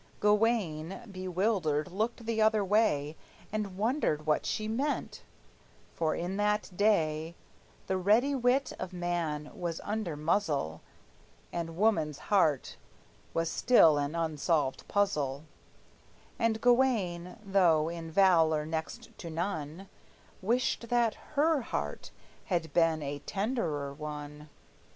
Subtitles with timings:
[0.19, 3.15] Gawayne, bewildered, looked the other way,
[3.51, 5.21] And wondered what she meant;
[5.93, 7.35] for in that day
[7.85, 10.81] The ready wit of man was under muzzle,
[11.53, 12.77] And woman's heart
[13.35, 15.43] was still an unsolved puzzle;
[16.39, 19.87] And Gawayne, though in valor next to none,
[20.41, 22.09] Wished that her heart
[22.45, 24.49] had been a tenderer one.